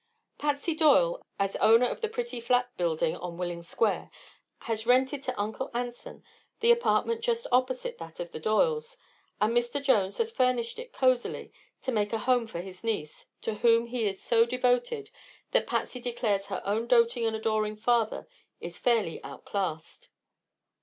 Patsy 0.39 0.73
Doyle, 0.73 1.23
as 1.37 1.55
owner 1.57 1.85
of 1.85 2.01
the 2.01 2.09
pretty 2.09 2.39
flat 2.41 2.75
building 2.75 3.15
on 3.17 3.37
Willing 3.37 3.61
Square, 3.61 4.09
has 4.61 4.87
rented 4.87 5.21
to 5.21 5.39
Uncle 5.39 5.69
Anson 5.75 6.23
the 6.59 6.71
apartment 6.71 7.21
just 7.21 7.45
opposite 7.51 7.99
that 7.99 8.19
of 8.19 8.31
the 8.31 8.39
Doyles, 8.39 8.97
and 9.39 9.55
Mr. 9.55 9.79
Jones 9.79 10.17
has 10.17 10.31
furnished 10.31 10.79
it 10.79 10.91
cosily 10.91 11.53
to 11.83 11.91
make 11.91 12.13
a 12.13 12.17
home 12.17 12.47
for 12.47 12.61
his 12.61 12.83
niece, 12.83 13.27
to 13.43 13.53
whom 13.53 13.85
he 13.85 14.07
is 14.07 14.19
so 14.19 14.43
devoted 14.43 15.11
that 15.51 15.67
Patsy 15.67 15.99
declares 15.99 16.47
her 16.47 16.63
own 16.65 16.87
doting 16.87 17.27
and 17.27 17.35
adoring 17.35 17.75
father 17.75 18.27
is 18.59 18.79
fairly 18.79 19.23
outclassed. 19.23 20.09